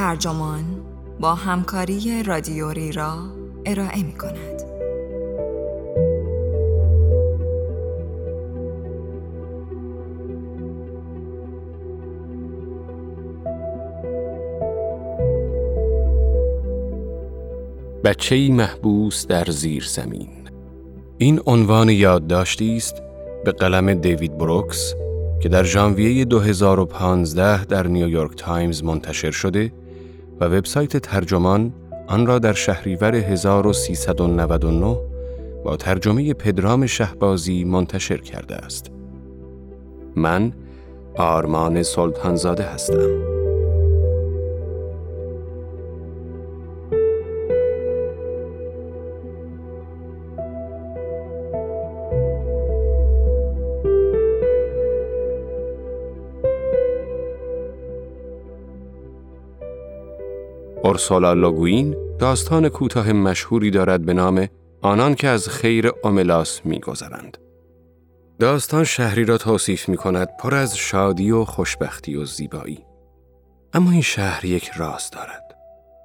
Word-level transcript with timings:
ترجمان 0.00 0.64
با 1.20 1.34
همکاری 1.34 2.22
رادیوری 2.22 2.92
را 2.92 3.18
ارائه 3.66 4.02
می 4.02 4.12
کند. 4.12 4.62
بچه 18.04 18.48
محبوس 18.50 19.26
در 19.26 19.44
زیر 19.44 19.84
زمین 19.84 20.28
این 21.18 21.40
عنوان 21.46 21.88
یادداشتی 21.88 22.76
است 22.76 23.02
به 23.44 23.52
قلم 23.52 23.94
دیوید 23.94 24.38
بروکس 24.38 24.94
که 25.40 25.48
در 25.48 25.64
ژانویه 25.64 26.24
2015 26.24 27.64
در 27.64 27.86
نیویورک 27.86 28.36
تایمز 28.36 28.84
منتشر 28.84 29.30
شده 29.30 29.72
و 30.40 30.44
وبسایت 30.44 30.96
ترجمان 30.96 31.72
آن 32.08 32.26
را 32.26 32.38
در 32.38 32.52
شهریور 32.52 33.14
1399 33.14 34.96
با 35.64 35.76
ترجمه 35.76 36.34
پدرام 36.34 36.86
شهبازی 36.86 37.64
منتشر 37.64 38.16
کرده 38.16 38.56
است. 38.56 38.90
من 40.16 40.52
آرمان 41.16 41.82
سلطانزاده 41.82 42.64
هستم. 42.64 43.39
اورسولا 60.90 61.32
لوگوین 61.32 61.96
داستان 62.18 62.68
کوتاه 62.68 63.12
مشهوری 63.12 63.70
دارد 63.70 64.04
به 64.04 64.14
نام 64.14 64.48
آنان 64.82 65.14
که 65.14 65.28
از 65.28 65.48
خیر 65.48 65.92
اوملاس 66.04 66.60
میگذرند. 66.64 67.38
داستان 68.38 68.84
شهری 68.84 69.24
را 69.24 69.38
توصیف 69.38 69.88
می 69.88 69.96
کند 69.96 70.28
پر 70.40 70.54
از 70.54 70.76
شادی 70.76 71.30
و 71.30 71.44
خوشبختی 71.44 72.16
و 72.16 72.24
زیبایی. 72.24 72.84
اما 73.72 73.90
این 73.90 74.00
شهر 74.00 74.44
یک 74.44 74.70
راز 74.76 75.10
دارد. 75.10 75.54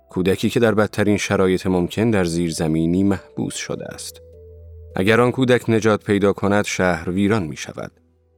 کودکی 0.09 0.49
که 0.49 0.59
در 0.59 0.73
بدترین 0.73 1.17
شرایط 1.17 1.67
ممکن 1.67 2.09
در 2.11 2.25
زیرزمینی 2.25 3.03
محبوس 3.03 3.55
شده 3.55 3.85
است. 3.85 4.21
اگر 4.95 5.21
آن 5.21 5.31
کودک 5.31 5.69
نجات 5.69 6.03
پیدا 6.03 6.33
کند 6.33 6.65
شهر 6.65 7.09
ویران 7.09 7.43
می 7.43 7.57
شود 7.57 7.91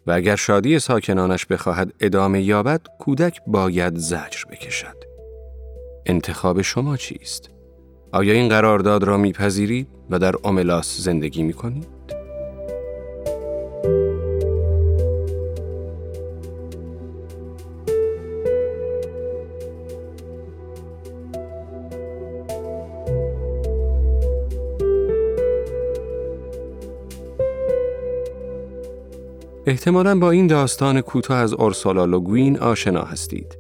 و 0.08 0.12
اگر 0.12 0.36
شادی 0.36 0.80
ساکنانش 0.80 1.46
بخواهد 1.46 1.94
ادامه 2.00 2.42
یابد 2.42 2.82
کودک 3.00 3.42
باید 3.48 3.98
زجر 3.98 4.44
بکشد. 4.52 5.17
انتخاب 6.10 6.62
شما 6.62 6.98
چیست؟ 6.98 7.50
آیا 8.12 8.34
این 8.34 8.50
قرارداد 8.50 9.04
را 9.04 9.18
میپذیرید 9.18 9.88
و 10.10 10.20
در 10.20 10.36
اوملاس 10.44 10.98
زندگی 11.02 11.44
می‌کنید؟ 11.44 11.88
احتمالا 29.66 30.20
با 30.20 30.32
این 30.32 30.48
داستان 30.48 31.02
کوتاه 31.02 31.38
از 31.38 31.54
اورسولا 31.54 32.06
لوگوین 32.06 32.60
آشنا 32.60 33.02
هستید. 33.02 33.57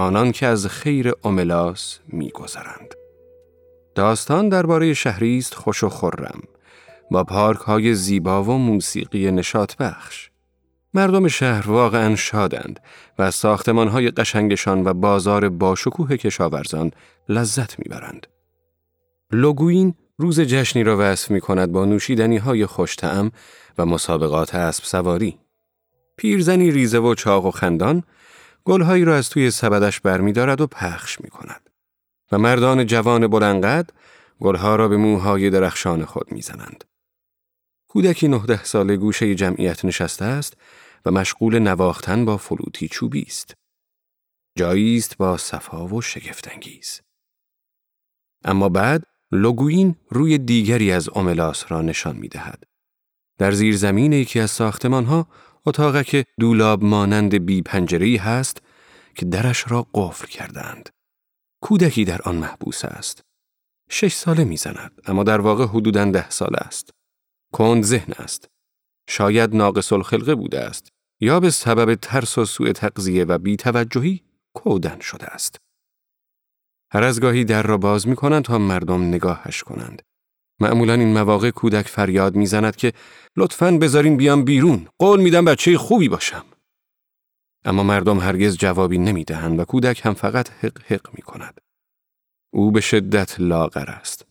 آنان 0.00 0.32
که 0.32 0.46
از 0.46 0.66
خیر 0.66 1.12
اوملاس 1.22 1.98
میگذرند. 2.08 2.94
داستان 3.94 4.48
درباره 4.48 4.94
شهری 4.94 5.38
است 5.38 5.54
خوش 5.54 5.84
و 5.84 5.88
خرم 5.88 6.42
با 7.10 7.24
پارک 7.24 7.58
های 7.58 7.94
زیبا 7.94 8.44
و 8.44 8.50
موسیقی 8.50 9.30
نشاط 9.30 9.76
بخش. 9.76 10.30
مردم 10.94 11.28
شهر 11.28 11.68
واقعا 11.70 12.16
شادند 12.16 12.80
و 13.18 13.30
ساختمان 13.30 13.88
های 13.88 14.10
قشنگشان 14.10 14.86
و 14.86 14.94
بازار 14.94 15.48
باشکوه 15.48 16.16
کشاورزان 16.16 16.90
لذت 17.28 17.78
می‌برند. 17.78 18.26
لوگوین 19.32 19.94
روز 20.18 20.40
جشنی 20.40 20.84
را 20.84 20.96
وصف 20.98 21.30
می 21.30 21.40
کند 21.40 21.72
با 21.72 21.84
نوشیدنی 21.84 22.36
های 22.36 22.66
خوشتعم 22.66 23.30
و 23.78 23.86
مسابقات 23.86 24.54
اسب 24.54 24.84
سواری. 24.84 25.38
پیرزنی 26.16 26.70
ریزه 26.70 26.98
و 26.98 27.14
چاق 27.14 27.46
و 27.46 27.50
خندان 27.50 28.02
گلهایی 28.64 29.04
را 29.04 29.16
از 29.16 29.30
توی 29.30 29.50
سبدش 29.50 30.00
برمیدارد 30.00 30.60
و 30.60 30.66
پخش 30.66 31.20
می 31.20 31.30
کند. 31.30 31.70
و 32.32 32.38
مردان 32.38 32.86
جوان 32.86 33.26
بلنقد 33.26 33.90
گلها 34.40 34.76
را 34.76 34.88
به 34.88 34.96
موهای 34.96 35.50
درخشان 35.50 36.04
خود 36.04 36.32
می‌زنند. 36.32 36.84
کودکی 37.88 38.28
نهده 38.28 38.64
ساله 38.64 38.96
گوشه 38.96 39.34
جمعیت 39.34 39.84
نشسته 39.84 40.24
است 40.24 40.56
و 41.04 41.10
مشغول 41.10 41.58
نواختن 41.58 42.24
با 42.24 42.36
فلوتی 42.36 42.88
چوبی 42.88 43.22
است. 43.22 43.54
جایی 44.58 44.96
است 44.96 45.16
با 45.16 45.36
صفا 45.36 45.86
و 45.86 46.02
شگفتانگیز. 46.02 47.00
اما 48.44 48.68
بعد 48.68 49.06
لوگوین 49.32 49.96
روی 50.08 50.38
دیگری 50.38 50.92
از 50.92 51.08
اوملاس 51.08 51.72
را 51.72 51.82
نشان 51.82 52.16
می 52.16 52.28
دهد. 52.28 52.64
در 53.38 53.52
زیر 53.52 53.76
زمین 53.76 54.12
یکی 54.12 54.40
از 54.40 54.50
ساختمان 54.50 55.04
ها 55.04 55.28
اتاقک 55.66 56.26
دولاب 56.40 56.84
مانند 56.84 57.34
بی 57.34 57.62
پنجری 57.62 58.16
هست 58.16 58.62
که 59.14 59.26
درش 59.26 59.64
را 59.70 59.86
قفل 59.94 60.26
کردند. 60.26 60.88
کودکی 61.62 62.04
در 62.04 62.22
آن 62.22 62.36
محبوس 62.36 62.84
است. 62.84 63.22
شش 63.90 64.12
ساله 64.14 64.44
می‌زند 64.44 65.00
اما 65.06 65.24
در 65.24 65.40
واقع 65.40 65.66
حدوداً 65.66 66.04
ده 66.04 66.30
ساله 66.30 66.58
است. 66.58 66.90
کند 67.52 67.84
ذهن 67.84 68.12
است. 68.12 68.48
شاید 69.08 69.56
ناقص 69.56 69.92
الخلقه 69.92 70.34
بوده 70.34 70.60
است 70.60 70.88
یا 71.20 71.40
به 71.40 71.50
سبب 71.50 71.94
ترس 71.94 72.38
و 72.38 72.44
سوء 72.44 72.72
تغذیه 72.72 73.24
و 73.24 73.38
بیتوجهی 73.38 74.24
کودن 74.54 75.00
شده 75.00 75.26
است. 75.26 75.56
هر 76.92 77.02
از 77.02 77.20
گاهی 77.20 77.44
در 77.44 77.62
را 77.62 77.78
باز 77.78 78.08
می 78.08 78.16
کنند 78.16 78.44
تا 78.44 78.58
مردم 78.58 79.02
نگاهش 79.02 79.62
کنند. 79.62 80.02
معمولا 80.60 80.94
این 80.94 81.12
مواقع 81.12 81.50
کودک 81.50 81.88
فریاد 81.88 82.36
می‌زند 82.36 82.76
که 82.76 82.92
لطفاً 83.36 83.70
بذارین 83.70 84.16
بیام 84.16 84.44
بیرون 84.44 84.88
قول 84.98 85.20
میدم 85.20 85.44
بچه 85.44 85.78
خوبی 85.78 86.08
باشم 86.08 86.44
اما 87.64 87.82
مردم 87.82 88.18
هرگز 88.18 88.56
جوابی 88.56 88.98
نمی‌دهند 88.98 89.58
و 89.58 89.64
کودک 89.64 90.06
هم 90.06 90.14
فقط 90.14 90.50
حق 90.50 90.82
حق 90.92 91.08
می 91.14 91.22
کند. 91.22 91.60
او 92.52 92.70
به 92.70 92.80
شدت 92.80 93.40
لاغر 93.40 93.90
است. 93.90 94.26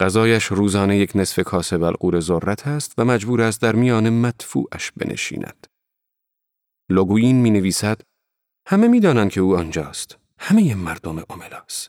غذایش 0.00 0.44
روزانه 0.44 0.98
یک 0.98 1.12
نصف 1.14 1.40
کاسه 1.40 1.78
بلغور 1.78 2.20
ذرت 2.20 2.66
است 2.66 2.94
و 2.98 3.04
مجبور 3.04 3.42
است 3.42 3.62
در 3.62 3.74
میان 3.74 4.10
مدفوعش 4.10 4.92
بنشیند. 4.96 5.66
لوگوین 6.90 7.36
می 7.36 7.50
نویسد 7.50 8.00
همه 8.68 8.88
می 8.88 9.00
دانند 9.00 9.30
که 9.30 9.40
او 9.40 9.56
آنجاست. 9.56 10.18
همه 10.38 10.74
مردم 10.74 11.24
اوملاس. 11.30 11.88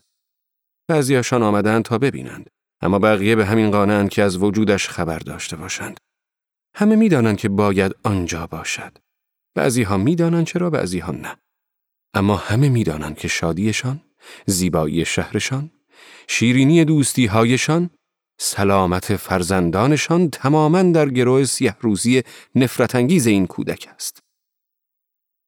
بعضیاشان 0.88 1.42
آمدند 1.42 1.84
تا 1.84 1.98
ببینند. 1.98 2.50
اما 2.80 2.98
بقیه 2.98 3.36
به 3.36 3.46
همین 3.46 3.70
قانعند 3.70 4.08
که 4.08 4.22
از 4.22 4.42
وجودش 4.42 4.88
خبر 4.88 5.18
داشته 5.18 5.56
باشند. 5.56 6.00
همه 6.74 6.96
می‌دانند 6.96 7.36
که 7.36 7.48
باید 7.48 7.94
آنجا 8.04 8.46
باشد. 8.46 8.98
بعضی 9.54 9.82
ها 9.82 9.96
می‌دانند 9.96 10.46
چرا 10.46 10.70
بعضی 10.70 10.98
ها 10.98 11.12
نه. 11.12 11.36
اما 12.14 12.36
همه 12.36 12.68
می‌دانند 12.68 13.18
که 13.18 13.28
شادیشان، 13.28 14.00
زیبایی 14.46 15.04
شهرشان، 15.04 15.70
شیرینی 16.28 16.84
دوستی 16.84 17.26
هایشان، 17.26 17.90
سلامت 18.40 19.16
فرزندانشان 19.16 20.30
تماما 20.30 20.82
در 20.82 21.08
گروه 21.08 21.44
سیه 21.44 21.76
روزی 21.80 22.22
نفرت 22.54 22.94
انگیز 22.94 23.26
این 23.26 23.46
کودک 23.46 23.88
است. 23.94 24.18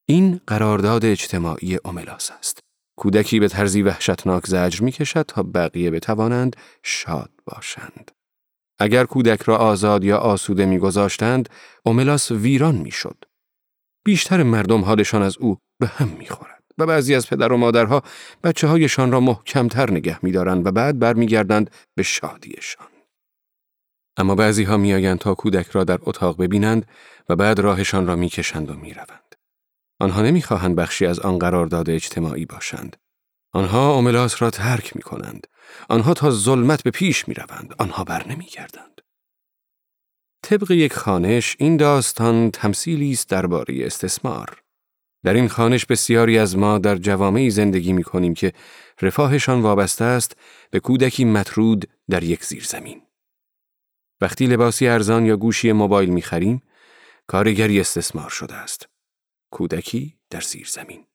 این 0.09 0.41
قرارداد 0.47 1.05
اجتماعی 1.05 1.77
اوملاس 1.77 2.31
است. 2.31 2.61
کودکی 3.01 3.41
به 3.41 3.49
طرزی 3.49 3.83
وحشتناک 3.83 4.47
زجر 4.47 4.85
می 4.85 4.93
کشد 4.93 5.23
تا 5.23 5.43
بقیه 5.43 5.91
بتوانند 5.91 6.57
شاد 6.83 7.31
باشند. 7.45 8.11
اگر 8.79 9.05
کودک 9.05 9.43
را 9.43 9.57
آزاد 9.57 10.05
یا 10.05 10.19
آسوده 10.19 10.67
میگذاشتند، 10.67 11.49
اوملاس 11.83 12.31
ویران 12.31 12.75
می‌شد. 12.75 13.25
بیشتر 14.05 14.43
مردم 14.43 14.85
حالشان 14.85 15.23
از 15.23 15.39
او 15.39 15.59
به 15.81 15.87
هم 15.87 16.09
می‌خورد 16.09 16.65
و 16.79 16.87
بعضی 16.87 17.15
از 17.15 17.27
پدر 17.27 17.53
و 17.53 17.57
مادرها 17.57 18.03
بچه 18.45 18.67
هایشان 18.67 19.13
را 19.13 19.21
محکمتر 19.21 19.91
نگه 19.91 20.25
میدارند 20.25 20.67
و 20.67 20.73
بعد 20.73 20.99
برمیگردند 20.99 21.71
به 21.97 22.03
شادیشان. 22.03 22.87
اما 24.17 24.35
بعضی 24.35 24.65
ها 24.65 25.17
تا 25.17 25.35
کودک 25.35 25.69
را 25.69 25.85
در 25.85 25.99
اتاق 26.03 26.43
ببینند 26.43 26.87
و 27.29 27.37
بعد 27.37 27.61
راهشان 27.61 28.07
را 28.07 28.17
می‌کشند 28.17 28.71
و 28.71 28.75
می‌روند. 28.75 29.30
آنها 30.01 30.23
نمی‌خواهند 30.23 30.77
بخشی 30.77 31.07
از 31.07 31.21
آن 31.21 31.39
قرارداد 31.39 31.91
اجتماعی 31.91 32.47
باشند. 32.47 32.97
آنها 33.53 33.95
اوملاس 33.95 34.43
را 34.43 34.51
ترک 34.51 34.97
می 34.97 35.03
کنند. 35.03 35.47
آنها 35.89 36.15
تا 36.15 36.31
ظلمت 36.31 36.83
به 36.83 36.91
پیش 36.91 37.29
می 37.29 37.35
روند. 37.35 37.75
آنها 37.79 38.05
بر 38.05 38.29
نمی 38.29 38.47
گردند. 38.47 39.01
طبق 40.43 40.71
یک 40.71 40.93
خانش 40.93 41.57
این 41.59 41.77
داستان 41.77 42.51
تمثیلی 42.51 43.13
است 43.13 43.29
درباره 43.29 43.87
استثمار. 43.87 44.63
در 45.25 45.35
این 45.35 45.49
خانش 45.49 45.87
بسیاری 45.87 46.39
از 46.39 46.57
ما 46.57 46.79
در 46.79 46.97
جوامعی 46.97 47.51
زندگی 47.51 47.93
می 47.93 48.05
کنیم 48.05 48.35
که 48.35 48.53
رفاهشان 49.03 49.61
وابسته 49.61 50.05
است 50.05 50.37
به 50.71 50.81
کودکی 50.81 51.25
مطرود 51.25 51.91
در 52.11 52.23
یک 52.23 52.45
زیرزمین. 52.45 53.03
وقتی 54.21 54.47
لباسی 54.47 54.89
ارزان 54.89 55.27
یا 55.27 55.37
گوشی 55.37 55.73
موبایل 55.73 56.11
می‌خریم، 56.11 56.63
کارگری 57.27 57.81
استثمار 57.81 58.31
شده 58.31 58.55
است. 58.55 58.89
کودکی 59.51 60.19
در 60.31 60.41
زیرزمین. 60.41 61.07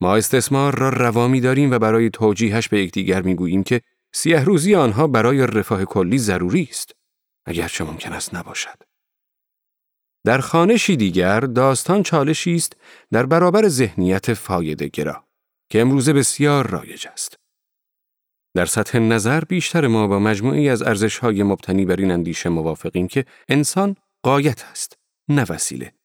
ما 0.00 0.16
استثمار 0.16 0.78
را 0.78 0.88
روامی 0.88 1.40
داریم 1.40 1.70
و 1.70 1.78
برای 1.78 2.10
توجیهش 2.10 2.68
به 2.68 2.80
یکدیگر 2.80 3.22
می‌گوییم 3.22 3.62
که 3.62 3.80
سیه 4.12 4.44
روزی 4.44 4.74
آنها 4.74 5.06
برای 5.06 5.46
رفاه 5.46 5.84
کلی 5.84 6.18
ضروری 6.18 6.68
است 6.70 6.92
اگرچه 7.46 7.84
ممکن 7.84 8.12
است 8.12 8.34
نباشد. 8.34 8.82
در 10.24 10.38
خانشی 10.38 10.96
دیگر 10.96 11.40
داستان 11.40 12.02
چالشی 12.02 12.54
است 12.54 12.76
در 13.12 13.26
برابر 13.26 13.68
ذهنیت 13.68 14.34
فایده 14.34 14.88
گرا 14.88 15.24
که 15.68 15.80
امروزه 15.80 16.12
بسیار 16.12 16.66
رایج 16.66 17.06
است. 17.12 17.36
در 18.54 18.66
سطح 18.66 18.98
نظر 18.98 19.40
بیشتر 19.44 19.86
ما 19.86 20.06
با 20.06 20.18
مجموعی 20.18 20.68
از 20.68 20.82
ارزش‌های 20.82 21.42
مبتنی 21.42 21.84
بر 21.84 21.96
این 21.96 22.10
اندیشه 22.10 22.48
موافقیم 22.48 23.08
که 23.08 23.24
انسان 23.48 23.96
قایت 24.22 24.64
است 24.64 24.98
نه 25.28 25.44
وسیله. 25.48 25.95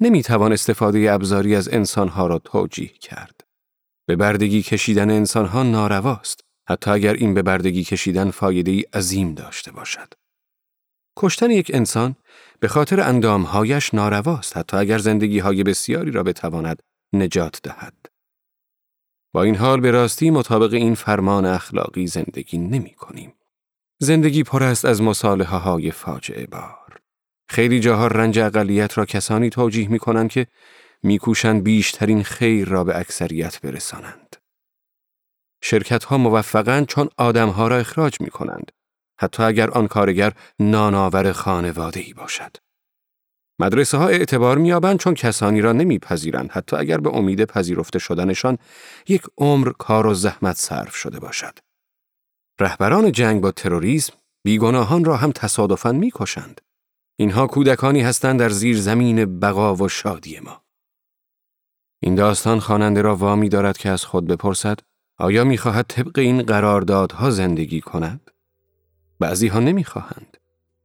نمی‌توان 0.00 0.52
استفاده 0.52 1.12
ابزاری 1.12 1.56
از 1.56 1.68
انسانها 1.68 2.26
را 2.26 2.38
توجیه 2.38 2.88
کرد. 2.88 3.40
به 4.06 4.16
بردگی 4.16 4.62
کشیدن 4.62 5.10
انسانها 5.10 5.62
نارواست، 5.62 6.40
حتی 6.68 6.90
اگر 6.90 7.14
این 7.14 7.34
به 7.34 7.42
بردگی 7.42 7.84
کشیدن 7.84 8.30
فایده 8.30 8.70
ای 8.70 8.80
عظیم 8.80 9.34
داشته 9.34 9.72
باشد. 9.72 10.14
کشتن 11.18 11.50
یک 11.50 11.70
انسان 11.74 12.16
به 12.60 12.68
خاطر 12.68 13.00
اندامهایش 13.00 13.94
نارواست، 13.94 14.56
حتی 14.56 14.76
اگر 14.76 14.98
زندگی 14.98 15.38
های 15.38 15.62
بسیاری 15.62 16.10
را 16.10 16.22
بتواند 16.22 16.82
نجات 17.12 17.60
دهد. 17.62 17.94
با 19.34 19.42
این 19.42 19.56
حال 19.56 19.80
به 19.80 19.90
راستی 19.90 20.30
مطابق 20.30 20.74
این 20.74 20.94
فرمان 20.94 21.46
اخلاقی 21.46 22.06
زندگی 22.06 22.58
نمی 22.58 22.94
کنیم. 22.94 23.34
زندگی 23.98 24.42
پر 24.42 24.62
است 24.62 24.84
از 24.84 25.02
مصالحه 25.02 25.58
های 25.58 25.90
فاجعه 25.90 26.46
بار. 26.46 26.89
خیلی 27.50 27.80
جاها 27.80 28.06
رنج 28.06 28.38
اقلیت 28.38 28.98
را 28.98 29.04
کسانی 29.04 29.50
توجیه 29.50 29.88
می 29.88 29.98
کنند 29.98 30.30
که 30.30 30.46
میکوشند 31.02 31.64
بیشترین 31.64 32.22
خیر 32.22 32.68
را 32.68 32.84
به 32.84 32.98
اکثریت 32.98 33.60
برسانند. 33.60 34.36
شرکت 35.62 36.04
ها 36.04 36.18
موفقند 36.18 36.86
چون 36.86 37.08
آدم 37.16 37.48
ها 37.48 37.68
را 37.68 37.76
اخراج 37.76 38.20
می 38.20 38.30
کنند. 38.30 38.72
حتی 39.20 39.42
اگر 39.42 39.70
آن 39.70 39.88
کارگر 39.88 40.32
نانآور 40.58 41.32
خانواده 41.32 42.00
ای 42.00 42.12
باشد. 42.12 42.56
مدرسه 43.58 43.98
ها 43.98 44.08
اعتبار 44.08 44.58
میابند 44.58 44.98
چون 44.98 45.14
کسانی 45.14 45.60
را 45.60 45.72
نمیپذیرند 45.72 46.50
حتی 46.50 46.76
اگر 46.76 46.98
به 46.98 47.14
امید 47.14 47.44
پذیرفته 47.44 47.98
شدنشان 47.98 48.58
یک 49.08 49.22
عمر 49.38 49.72
کار 49.78 50.06
و 50.06 50.14
زحمت 50.14 50.56
صرف 50.56 50.96
شده 50.96 51.20
باشد. 51.20 51.58
رهبران 52.60 53.12
جنگ 53.12 53.40
با 53.40 53.50
تروریسم 53.50 54.12
بیگناهان 54.44 55.04
را 55.04 55.16
هم 55.16 55.32
تصادفاً 55.32 55.92
می‌کشند. 55.92 56.60
اینها 57.20 57.46
کودکانی 57.46 58.00
هستند 58.00 58.40
در 58.40 58.48
زیر 58.48 58.76
زمین 58.76 59.38
بقا 59.40 59.74
و 59.74 59.88
شادی 59.88 60.40
ما. 60.40 60.62
این 62.02 62.14
داستان 62.14 62.60
خواننده 62.60 63.02
را 63.02 63.16
وامی 63.16 63.48
دارد 63.48 63.78
که 63.78 63.90
از 63.90 64.04
خود 64.04 64.26
بپرسد 64.26 64.78
آیا 65.18 65.44
می‌خواهد 65.44 65.86
طبق 65.88 66.18
این 66.18 66.42
قراردادها 66.42 67.30
زندگی 67.30 67.80
کند؟ 67.80 68.30
بعضی 69.18 69.48
ها 69.48 69.60
نمی‌خواهند. 69.60 70.36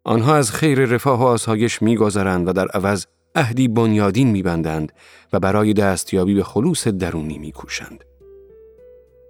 آنها 0.04 0.36
از 0.36 0.52
خیر 0.52 0.80
رفاه 0.80 1.20
و 1.20 1.24
آسایش 1.24 1.82
میگذرند 1.82 2.48
و 2.48 2.54
در 2.54 2.68
عوض 2.68 3.06
عهدی 3.36 3.68
بنیادین 3.68 4.32
میبندند 4.32 4.92
و 5.34 5.40
برای 5.40 5.74
دستیابی 5.74 6.34
به 6.34 6.44
خلوص 6.44 6.88
درونی 6.88 7.38
میکوشند. 7.38 8.04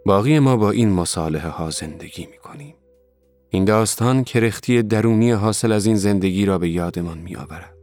باقی 0.06 0.40
ما 0.40 0.58
با 0.58 0.72
این 0.72 0.90
مصالحه 0.90 1.50
ها 1.50 1.70
زندگی 1.70 2.28
می‌کنیم. 2.32 2.76
این 3.56 3.66
داستان 3.66 4.24
کرختی 4.24 4.84
درونی 4.84 5.32
حاصل 5.32 5.72
از 5.72 5.86
این 5.86 5.96
زندگی 5.96 6.46
را 6.46 6.58
به 6.58 6.70
یادمان 6.70 7.18
می 7.18 7.36
آورد. 7.36 7.76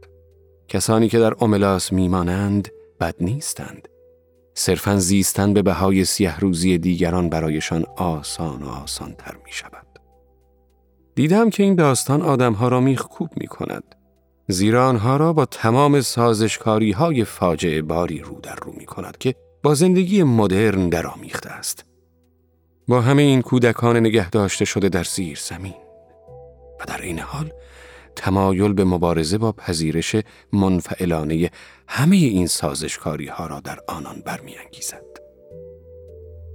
کسانی 0.67 1.09
که 1.09 1.19
در 1.19 1.33
اوملاس 1.33 1.93
میمانند 1.93 2.67
بد 2.99 3.15
نیستند. 3.19 3.87
صرفا 4.53 4.97
زیستن 4.97 5.53
به 5.53 5.61
بهای 5.61 6.05
سیه 6.05 6.39
روزی 6.39 6.77
دیگران 6.77 7.29
برایشان 7.29 7.85
آسان 7.97 8.63
و 8.63 8.69
آسان 8.69 9.15
تر 9.17 9.35
می 9.45 9.51
شود. 9.51 9.87
دیدم 11.15 11.49
که 11.49 11.63
این 11.63 11.75
داستان 11.75 12.21
آدمها 12.21 12.67
را 12.67 12.79
میخکوب 12.79 13.29
می 13.37 13.47
کند. 13.47 13.95
زیرا 14.47 14.89
آنها 14.89 15.17
را 15.17 15.33
با 15.33 15.45
تمام 15.45 16.01
سازشکاری 16.01 16.91
های 16.91 17.23
فاجعه 17.23 17.81
باری 17.81 18.19
رو 18.19 18.39
در 18.43 18.55
رو 18.55 18.71
می 18.77 18.85
کند 18.85 19.17
که 19.17 19.35
با 19.63 19.73
زندگی 19.73 20.23
مدرن 20.23 20.89
درآمیخته 20.89 21.49
است. 21.49 21.85
با 22.87 23.01
همه 23.01 23.21
این 23.21 23.41
کودکان 23.41 23.97
نگه 23.97 24.29
داشته 24.29 24.65
شده 24.65 24.89
در 24.89 25.03
زیر 25.03 25.39
زمین 25.41 25.73
و 26.79 26.83
در 26.87 27.01
این 27.01 27.19
حال 27.19 27.51
تمایل 28.15 28.73
به 28.73 28.83
مبارزه 28.83 29.37
با 29.37 29.51
پذیرش 29.51 30.15
منفعلانه 30.53 31.49
همه 31.87 32.15
این 32.15 32.47
سازشکاری 32.47 33.27
ها 33.27 33.47
را 33.47 33.59
در 33.59 33.79
آنان 33.87 34.21
برمیانگیزد. 34.25 35.03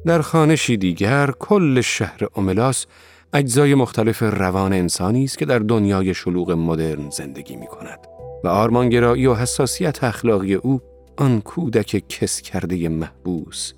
در 0.06 0.22
خانشی 0.22 0.76
دیگر 0.76 1.30
کل 1.30 1.80
شهر 1.80 2.20
اوملاس 2.34 2.86
اجزای 3.32 3.74
مختلف 3.74 4.22
روان 4.22 4.72
انسانی 4.72 5.24
است 5.24 5.38
که 5.38 5.44
در 5.44 5.58
دنیای 5.58 6.14
شلوغ 6.14 6.50
مدرن 6.50 7.10
زندگی 7.10 7.56
می 7.56 7.66
کند 7.66 7.98
و 8.44 8.48
آرمانگرایی 8.48 9.26
و 9.26 9.34
حساسیت 9.34 10.04
اخلاقی 10.04 10.54
او 10.54 10.80
آن 11.16 11.40
کودک 11.40 12.08
کس 12.08 12.40
کرده 12.40 12.88
محبوس 12.88 13.72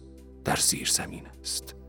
در 0.44 0.56
زیر 0.56 0.88
زمین 0.92 1.22
است. 1.40 1.79